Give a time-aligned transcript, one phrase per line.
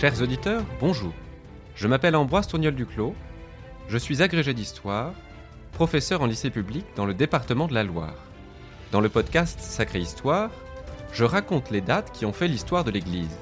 [0.00, 1.12] Chers auditeurs, bonjour.
[1.74, 3.14] Je m'appelle Ambroise Tourniol Duclos.
[3.86, 5.12] Je suis agrégé d'histoire,
[5.72, 8.14] professeur en lycée public dans le département de la Loire.
[8.92, 10.48] Dans le podcast Sacrée Histoire,
[11.12, 13.36] je raconte les dates qui ont fait l'histoire de l'Église.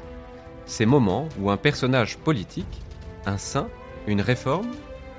[0.66, 2.82] Ces moments où un personnage politique,
[3.24, 3.68] un saint,
[4.08, 4.72] une réforme,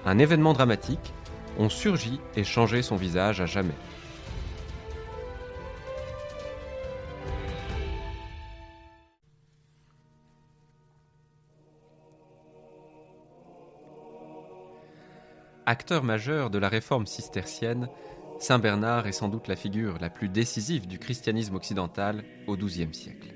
[0.05, 1.13] un événement dramatique
[1.57, 3.77] ont surgi et changé son visage à jamais.
[15.69, 17.89] Acteur majeur de la réforme cistercienne,
[18.39, 22.91] Saint Bernard est sans doute la figure la plus décisive du christianisme occidental au XIIe
[22.91, 23.35] siècle.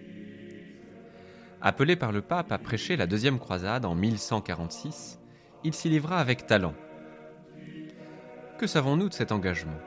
[1.62, 5.20] Appelé par le pape à prêcher la deuxième croisade en 1146,
[5.64, 6.74] il s'y livra avec talent.
[8.58, 9.80] Que savons-nous de cet engagement?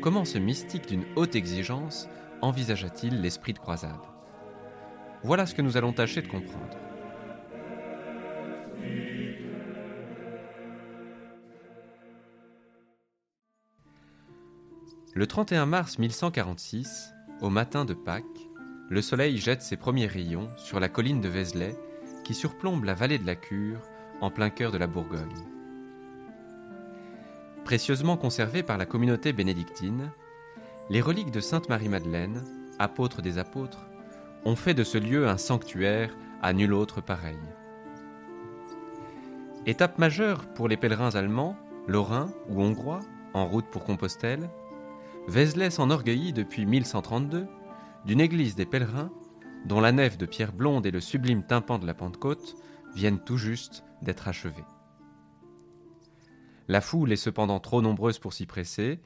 [0.00, 2.08] Comment ce mystique d'une haute exigence
[2.40, 4.00] envisagea-t-il l'esprit de croisade?
[5.24, 6.78] Voilà ce que nous allons tâcher de comprendre.
[15.12, 18.24] Le 31 mars 1146, au matin de Pâques,
[18.88, 21.74] le soleil jette ses premiers rayons sur la colline de Vézelay
[22.22, 23.80] qui surplombe la vallée de la Cure
[24.20, 25.44] en plein cœur de la Bourgogne.
[27.64, 30.12] Précieusement conservées par la communauté bénédictine,
[30.90, 32.44] les reliques de Sainte Marie-Madeleine,
[32.78, 33.88] apôtre des apôtres,
[34.44, 37.40] ont fait de ce lieu un sanctuaire à nul autre pareil.
[39.66, 41.56] Étape majeure pour les pèlerins allemands,
[41.88, 43.00] lorrains ou hongrois
[43.34, 44.48] en route pour Compostelle,
[45.28, 47.46] Vézelay s'enorgueillit depuis 1132
[48.04, 49.12] d'une église des pèlerins
[49.66, 52.56] dont la nef de pierre blonde et le sublime tympan de la Pentecôte
[52.94, 54.64] viennent tout juste d'être achevés.
[56.68, 59.00] La foule est cependant trop nombreuse pour s'y presser,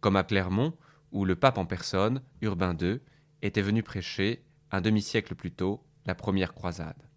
[0.00, 0.74] comme à Clermont,
[1.12, 3.00] où le pape en personne, Urbain II,
[3.42, 7.08] était venu prêcher, un demi-siècle plus tôt, la première croisade.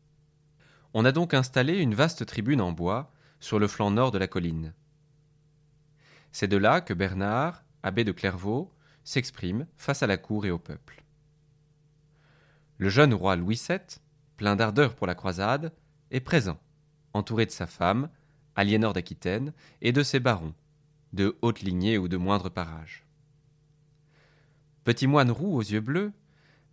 [0.93, 4.27] On a donc installé une vaste tribune en bois sur le flanc nord de la
[4.27, 4.73] colline.
[6.31, 8.73] C'est de là que Bernard, abbé de Clairvaux,
[9.03, 11.03] s'exprime face à la cour et au peuple.
[12.77, 13.79] Le jeune roi Louis VII,
[14.37, 15.73] plein d'ardeur pour la croisade,
[16.11, 16.59] est présent,
[17.13, 18.09] entouré de sa femme,
[18.55, 20.53] Aliénor d'Aquitaine, et de ses barons,
[21.11, 23.05] de haute lignée ou de moindre parage.
[24.83, 26.11] Petit moine roux aux yeux bleus,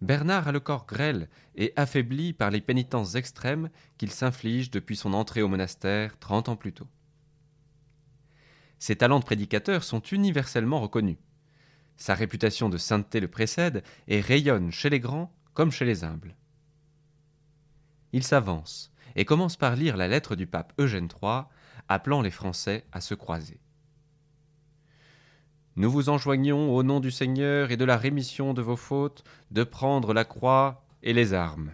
[0.00, 3.68] Bernard a le corps grêle et affaibli par les pénitences extrêmes
[3.98, 6.88] qu'il s'inflige depuis son entrée au monastère trente ans plus tôt.
[8.80, 11.18] Ses talents de prédicateur sont universellement reconnus.
[11.98, 16.34] Sa réputation de sainteté le précède et rayonne chez les grands comme chez les humbles.
[18.12, 21.42] Il s'avance et commence par lire la lettre du pape Eugène III
[21.88, 23.60] appelant les Français à se croiser.
[25.76, 29.62] Nous vous enjoignons au nom du Seigneur et de la rémission de vos fautes de
[29.62, 31.72] prendre la croix et les armes.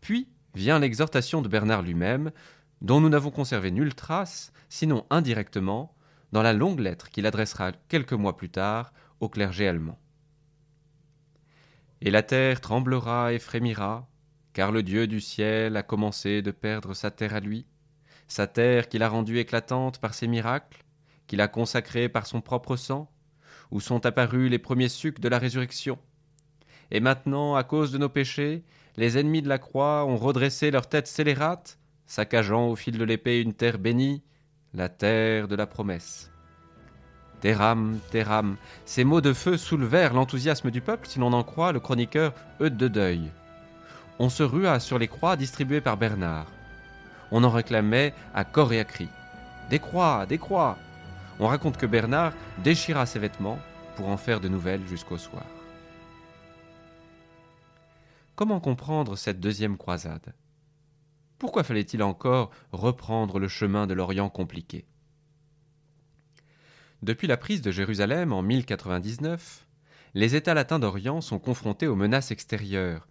[0.00, 2.32] Puis vient l'exhortation de Bernard lui-même
[2.80, 5.94] dont nous n'avons conservé nulle trace, sinon indirectement,
[6.32, 9.98] dans la longue lettre qu'il adressera quelques mois plus tard au clergé allemand.
[12.00, 14.08] Et la terre tremblera et frémira,
[14.52, 17.66] car le Dieu du ciel a commencé de perdre sa terre à lui,
[18.28, 20.84] sa terre qu'il a rendue éclatante par ses miracles,
[21.26, 23.10] qu'il a consacrée par son propre sang,
[23.70, 25.98] où sont apparus les premiers sucs de la résurrection.
[26.90, 28.64] Et maintenant, à cause de nos péchés,
[28.96, 31.78] les ennemis de la croix ont redressé leur tête scélérate
[32.08, 34.22] saccageant au fil de l'épée une terre bénie,
[34.74, 36.32] la terre de la promesse.
[37.40, 41.78] Terram, Terram, ces mots de feu soulevèrent l'enthousiasme du peuple, si l'on en croit le
[41.78, 43.30] chroniqueur Eudes de Deuil.
[44.18, 46.46] On se rua sur les croix distribuées par Bernard.
[47.30, 49.08] On en réclamait à corps et à cri.
[49.70, 50.78] Des croix, des croix
[51.38, 52.32] On raconte que Bernard
[52.64, 53.60] déchira ses vêtements
[53.96, 55.44] pour en faire de nouvelles jusqu'au soir.
[58.34, 60.32] Comment comprendre cette deuxième croisade?
[61.38, 64.86] Pourquoi fallait-il encore reprendre le chemin de l'Orient compliqué?
[67.02, 69.66] Depuis la prise de Jérusalem en 1099,
[70.14, 73.06] les États latins d'Orient sont confrontés aux menaces extérieures,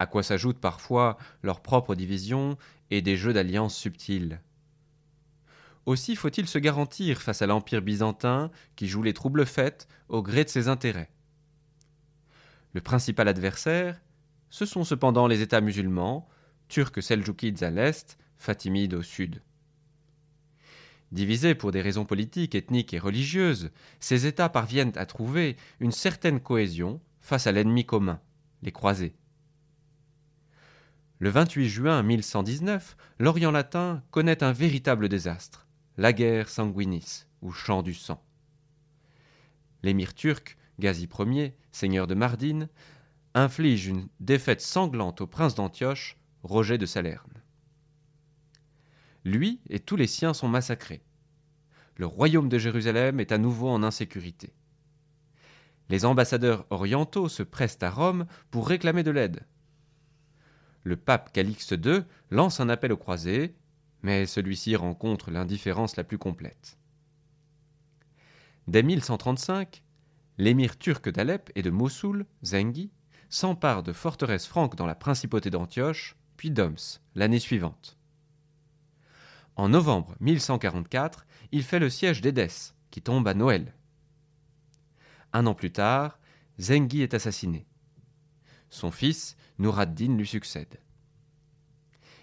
[0.00, 2.56] à quoi s'ajoutent parfois leurs propres divisions
[2.90, 4.40] et des jeux d'alliances subtils.
[5.86, 10.44] Aussi faut-il se garantir face à l'Empire byzantin qui joue les troubles faites au gré
[10.44, 11.10] de ses intérêts.
[12.74, 14.00] Le principal adversaire,
[14.50, 16.28] ce sont cependant les États musulmans,
[16.68, 19.42] turcs seljoukides à l'est, fatimides au sud.
[21.10, 26.40] Divisés pour des raisons politiques, ethniques et religieuses, ces États parviennent à trouver une certaine
[26.40, 28.20] cohésion face à l'ennemi commun,
[28.62, 29.14] les croisés.
[31.18, 35.66] Le 28 juin 1119, l'Orient latin connaît un véritable désastre,
[35.96, 38.22] la guerre sanguinis, ou chant du sang.
[39.82, 42.68] L'émir turc, Ghazi Ier, seigneur de Mardine,
[43.34, 47.42] inflige une défaite sanglante au prince d'Antioche Roger de Salerne.
[49.24, 51.02] Lui et tous les siens sont massacrés.
[51.96, 54.52] Le royaume de Jérusalem est à nouveau en insécurité.
[55.88, 59.40] Les ambassadeurs orientaux se pressent à Rome pour réclamer de l'aide.
[60.84, 63.56] Le pape Calixte II lance un appel aux croisés,
[64.02, 66.78] mais celui-ci rencontre l'indifférence la plus complète.
[68.68, 69.82] Dès 1135,
[70.36, 72.92] l'émir turc d'Alep et de Mossoul, Zengi,
[73.28, 77.98] s'empare de forteresses franques dans la principauté d'Antioche, puis d'Homs, l'année suivante.
[79.56, 83.74] En novembre 1144, il fait le siège d'Édesse, qui tombe à Noël.
[85.32, 86.20] Un an plus tard,
[86.60, 87.66] Zengi est assassiné.
[88.70, 90.78] Son fils, Nouraddin, lui succède.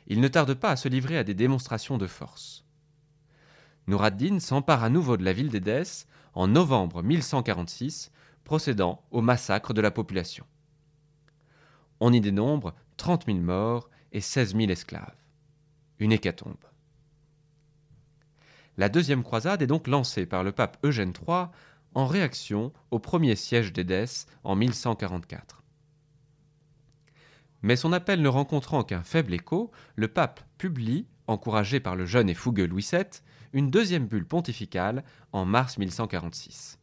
[0.08, 2.64] Il ne tarde pas à se livrer à des démonstrations de force.
[3.88, 8.12] Nouraddin s'empare à nouveau de la ville d'Édesse en novembre 1146,
[8.46, 10.46] procédant au massacre de la population.
[12.00, 15.14] On y dénombre 30 000 morts et 16 000 esclaves.
[16.00, 16.64] Une hécatombe.
[18.78, 21.48] La deuxième croisade est donc lancée par le pape Eugène III
[21.96, 25.64] en réaction au premier siège d'Édesse en 1144.
[27.62, 32.30] Mais son appel ne rencontrant qu'un faible écho, le pape publie, encouragé par le jeune
[32.30, 33.04] et fougueux Louis VII,
[33.52, 35.04] une deuxième bulle pontificale
[35.34, 36.80] en mars 1146.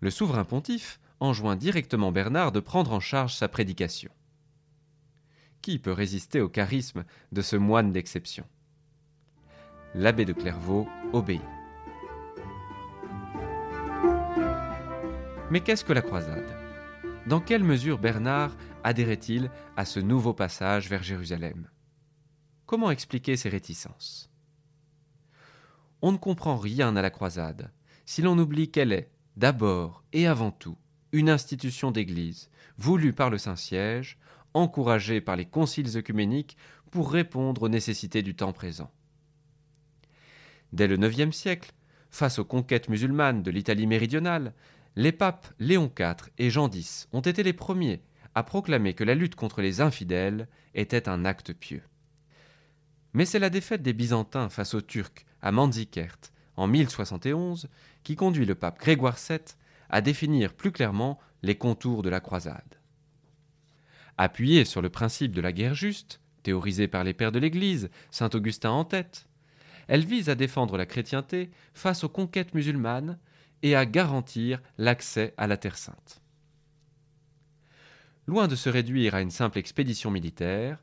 [0.00, 4.10] Le souverain pontife enjoint directement Bernard de prendre en charge sa prédication.
[5.66, 8.46] Qui peut résister au charisme de ce moine d'exception.
[9.96, 11.42] L'abbé de Clairvaux obéit.
[15.50, 16.56] Mais qu'est-ce que la croisade?
[17.26, 21.68] Dans quelle mesure Bernard adhérait-il à ce nouveau passage vers Jérusalem?
[22.66, 24.30] Comment expliquer ses réticences?
[26.00, 27.72] On ne comprend rien à la croisade
[28.04, 30.78] si l'on oublie qu'elle est, d'abord et avant tout,
[31.10, 34.16] une institution d'Église, voulue par le Saint-Siège,
[34.56, 36.56] encouragée par les conciles œcuméniques
[36.90, 38.90] pour répondre aux nécessités du temps présent.
[40.72, 41.72] Dès le IXe siècle,
[42.10, 44.54] face aux conquêtes musulmanes de l'Italie méridionale,
[44.96, 48.00] les papes Léon IV et Jean X ont été les premiers
[48.34, 51.82] à proclamer que la lutte contre les infidèles était un acte pieux.
[53.12, 56.18] Mais c'est la défaite des Byzantins face aux Turcs à Manzikert
[56.56, 57.68] en 1071
[58.02, 59.38] qui conduit le pape Grégoire VII
[59.90, 62.76] à définir plus clairement les contours de la croisade.
[64.18, 68.30] Appuyé sur le principe de la guerre juste, théorisé par les pères de l'Église, saint
[68.32, 69.28] Augustin en tête,
[69.88, 73.18] elle vise à défendre la chrétienté face aux conquêtes musulmanes
[73.62, 76.20] et à garantir l'accès à la Terre sainte.
[78.26, 80.82] Loin de se réduire à une simple expédition militaire,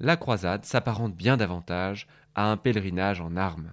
[0.00, 3.72] la croisade s'apparente bien davantage à un pèlerinage en armes.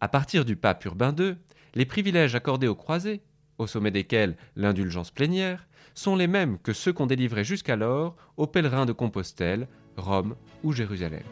[0.00, 1.36] À partir du pape Urbain II,
[1.74, 3.22] les privilèges accordés aux croisés,
[3.58, 8.86] au sommet desquels l'indulgence plénière, sont les mêmes que ceux qu'on délivrait jusqu'alors aux pèlerins
[8.86, 11.22] de Compostelle, Rome ou Jérusalem.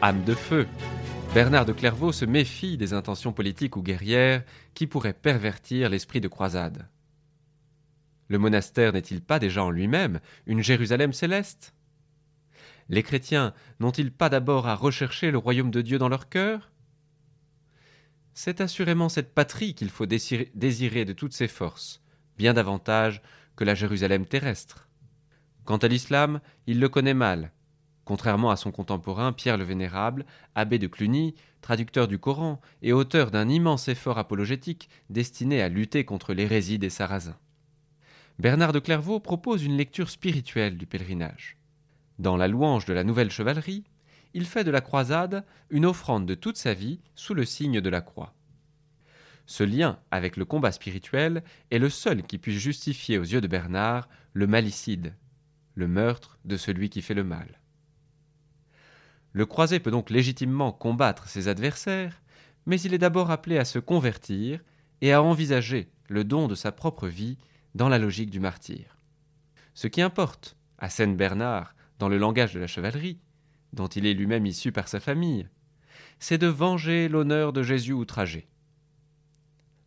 [0.00, 0.66] Âme de feu.
[1.34, 4.44] Bernard de Clairvaux se méfie des intentions politiques ou guerrières
[4.74, 6.88] qui pourraient pervertir l'esprit de croisade.
[8.28, 11.74] Le monastère n'est-il pas déjà en lui-même une Jérusalem céleste?
[12.88, 16.70] Les chrétiens n'ont-ils pas d'abord à rechercher le royaume de Dieu dans leur cœur?
[18.34, 22.02] C'est assurément cette patrie qu'il faut désirer de toutes ses forces,
[22.36, 23.20] bien davantage
[23.56, 24.88] que la Jérusalem terrestre.
[25.64, 27.52] Quant à l'islam, il le connaît mal,
[28.08, 33.30] Contrairement à son contemporain Pierre le Vénérable, abbé de Cluny, traducteur du Coran et auteur
[33.30, 37.36] d'un immense effort apologétique destiné à lutter contre l'hérésie des Sarrasins.
[38.38, 41.57] Bernard de Clairvaux propose une lecture spirituelle du pèlerinage.
[42.18, 43.84] Dans la louange de la nouvelle chevalerie,
[44.34, 47.90] il fait de la croisade une offrande de toute sa vie sous le signe de
[47.90, 48.34] la croix.
[49.46, 53.46] Ce lien avec le combat spirituel est le seul qui puisse justifier aux yeux de
[53.46, 55.14] Bernard le malicide,
[55.74, 57.60] le meurtre de celui qui fait le mal.
[59.32, 62.20] Le croisé peut donc légitimement combattre ses adversaires,
[62.66, 64.60] mais il est d'abord appelé à se convertir
[65.00, 67.38] et à envisager le don de sa propre vie
[67.74, 68.98] dans la logique du martyr.
[69.74, 73.18] Ce qui importe, à Saint Bernard, dans le langage de la chevalerie,
[73.72, 75.48] dont il est lui-même issu par sa famille,
[76.18, 78.48] c'est de venger l'honneur de Jésus outragé.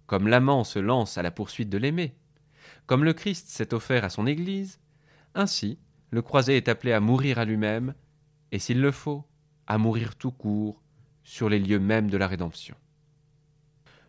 [0.08, 2.16] Comme l'amant se lance à la poursuite de l'aimé,
[2.86, 4.80] comme le Christ s'est offert à son Église,
[5.36, 5.80] ainsi
[6.12, 7.94] le croisé est appelé à mourir à lui-même,
[8.52, 9.26] et s'il le faut,
[9.68, 10.82] à mourir tout court
[11.24, 12.76] sur les lieux mêmes de la rédemption.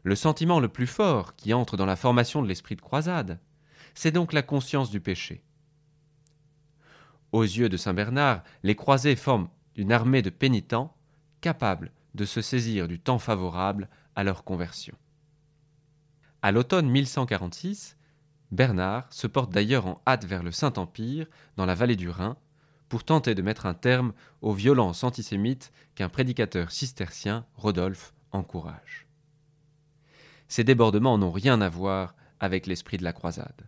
[0.03, 3.39] Le sentiment le plus fort qui entre dans la formation de l'esprit de croisade,
[3.95, 5.45] c'est donc la conscience du péché.
[7.33, 10.95] Aux yeux de saint Bernard, les croisés forment une armée de pénitents
[11.41, 14.95] capables de se saisir du temps favorable à leur conversion.
[16.43, 17.97] À l'automne 1146,
[18.51, 22.37] Bernard se porte d'ailleurs en hâte vers le Saint-Empire, dans la vallée du Rhin,
[22.91, 24.13] pour tenter de mettre un terme
[24.43, 29.07] aux violences antisémites qu'un prédicateur cistercien, Rodolphe, encourage.
[30.49, 33.67] Ces débordements n'ont rien à voir avec l'esprit de la croisade.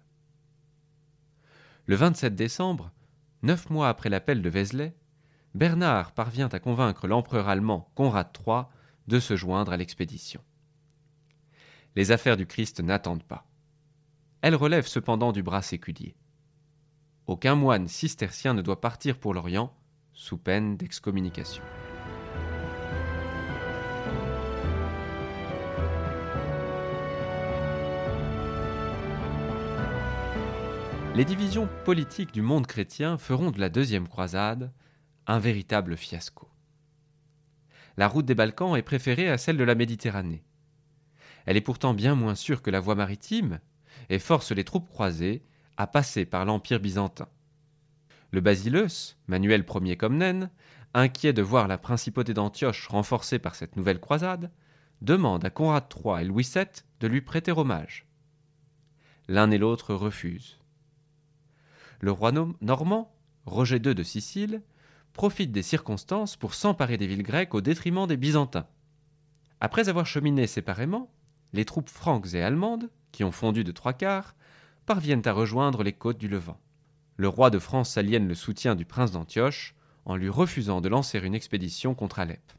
[1.87, 2.90] Le 27 décembre,
[3.45, 4.97] neuf mois après l'appel de Vézelay,
[5.55, 8.63] Bernard parvient à convaincre l'empereur allemand Conrad III
[9.07, 10.41] de se joindre à l'expédition.
[11.95, 13.47] Les affaires du Christ n'attendent pas.
[14.41, 16.17] Elles relèvent cependant du bras séculier.
[17.27, 19.73] Aucun moine cistercien ne doit partir pour l'Orient
[20.13, 21.63] sous peine d'excommunication.
[31.14, 34.73] Les divisions politiques du monde chrétien feront de la deuxième croisade
[35.28, 36.50] un véritable fiasco.
[37.97, 40.42] La route des Balkans est préférée à celle de la Méditerranée.
[41.47, 43.61] Elle est pourtant bien moins sûre que la voie maritime
[44.09, 45.44] et force les troupes croisées
[45.76, 47.28] à passer par l'Empire byzantin.
[48.33, 50.50] Le basileus, Manuel Ier Comnène,
[50.94, 54.50] inquiet de voir la principauté d'Antioche renforcée par cette nouvelle croisade,
[55.00, 56.64] demande à Conrad III et Louis VII
[56.99, 58.04] de lui prêter hommage.
[59.28, 60.59] L'un et l'autre refusent.
[62.04, 63.11] Le roi normand,
[63.46, 64.61] Roger II de Sicile,
[65.14, 68.66] profite des circonstances pour s'emparer des villes grecques au détriment des Byzantins.
[69.62, 71.11] Après avoir cheminé séparément,
[71.54, 74.34] les troupes franques et allemandes, qui ont fondu de trois quarts,
[74.84, 76.61] parviennent à rejoindre les côtes du Levant.
[77.16, 81.18] Le roi de France s'aliène le soutien du prince d'Antioche en lui refusant de lancer
[81.20, 82.52] une expédition contre Alep.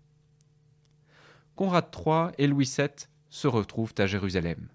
[1.56, 2.90] Conrad III et Louis VII
[3.30, 4.70] se retrouvent à Jérusalem.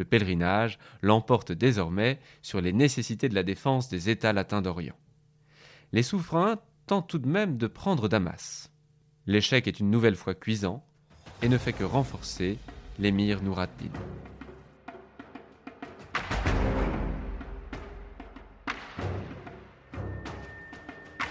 [0.00, 4.96] Le pèlerinage l'emporte désormais sur les nécessités de la défense des États latins d'Orient
[5.92, 8.70] les souverains tentent tout de même de prendre Damas.
[9.26, 10.84] L'échec est une nouvelle fois cuisant
[11.42, 12.58] et ne fait que renforcer
[12.98, 13.90] l'émir Nouraddin.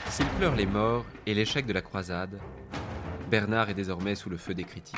[0.10, 2.40] S'il pleure les morts et l'échec de la croisade,
[3.30, 4.98] Bernard est désormais sous le feu des critiques.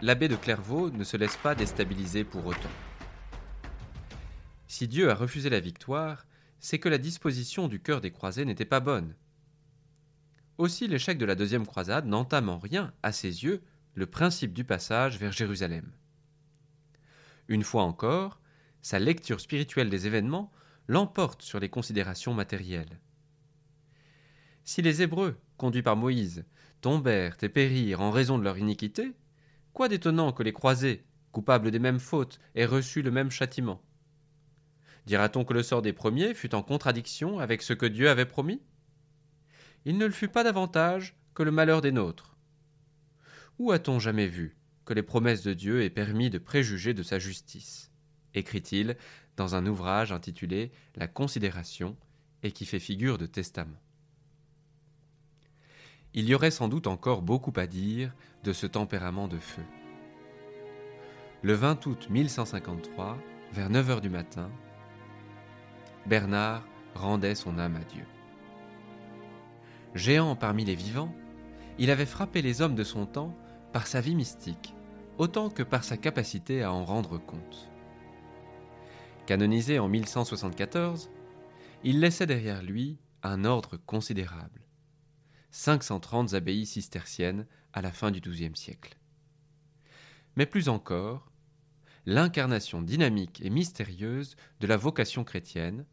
[0.00, 2.70] L'abbé de Clairvaux ne se laisse pas déstabiliser pour autant.
[4.68, 6.26] Si Dieu a refusé la victoire,
[6.60, 9.14] c'est que la disposition du cœur des croisés n'était pas bonne.
[10.56, 13.62] Aussi l'échec de la deuxième croisade n'entame en rien, à ses yeux,
[13.94, 15.90] le principe du passage vers Jérusalem.
[17.48, 18.40] Une fois encore,
[18.82, 20.52] sa lecture spirituelle des événements
[20.86, 23.00] l'emporte sur les considérations matérielles.
[24.64, 26.44] Si les Hébreux, conduits par Moïse,
[26.82, 29.12] tombèrent et périrent en raison de leur iniquité,
[29.78, 33.80] quoi d'étonnant que les croisés, coupables des mêmes fautes, aient reçu le même châtiment?
[35.06, 38.60] Dira-t-on que le sort des premiers fut en contradiction avec ce que Dieu avait promis?
[39.84, 42.36] Il ne le fut pas davantage que le malheur des nôtres.
[43.60, 47.20] Où a-t-on jamais vu que les promesses de Dieu aient permis de préjuger de sa
[47.20, 47.92] justice?
[48.34, 48.96] Écrit-il
[49.36, 51.96] dans un ouvrage intitulé La considération
[52.42, 53.78] et qui fait figure de testament.
[56.14, 59.62] Il y aurait sans doute encore beaucoup à dire de ce tempérament de feu.
[61.42, 63.18] Le 20 août 1153,
[63.52, 64.50] vers 9 heures du matin,
[66.06, 68.04] Bernard rendait son âme à Dieu.
[69.94, 71.14] Géant parmi les vivants,
[71.78, 73.36] il avait frappé les hommes de son temps
[73.72, 74.74] par sa vie mystique,
[75.18, 77.70] autant que par sa capacité à en rendre compte.
[79.26, 81.10] Canonisé en 1174,
[81.84, 84.62] il laissait derrière lui un ordre considérable,
[85.58, 88.96] 530 abbayes cisterciennes à la fin du XIIe siècle.
[90.36, 91.32] Mais plus encore,
[92.06, 95.84] l'incarnation dynamique et mystérieuse de la vocation chrétienne,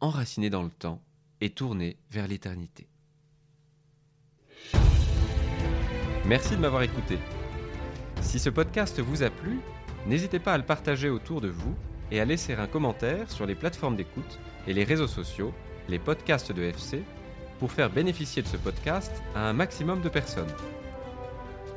[0.00, 1.02] enraciné dans le temps
[1.40, 2.86] et tourné vers l'éternité.
[6.26, 7.18] Merci de m'avoir écouté.
[8.20, 9.60] Si ce podcast vous a plu,
[10.06, 11.74] n'hésitez pas à le partager autour de vous
[12.10, 15.54] et à laisser un commentaire sur les plateformes d'écoute et les réseaux sociaux,
[15.88, 17.02] les podcasts de FC,
[17.58, 20.52] pour faire bénéficier de ce podcast à un maximum de personnes.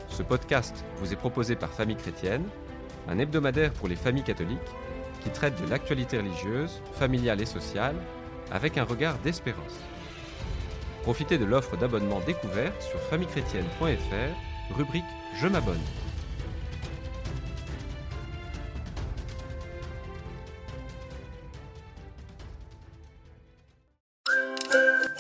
[0.09, 2.45] Ce podcast vous est proposé par Famille Chrétienne,
[3.07, 4.59] un hebdomadaire pour les familles catholiques
[5.23, 7.95] qui traite de l'actualité religieuse, familiale et sociale
[8.51, 9.79] avec un regard d'espérance.
[11.03, 15.03] Profitez de l'offre d'abonnement découverte sur famillechrétienne.fr, rubrique
[15.39, 16.06] Je m'abonne.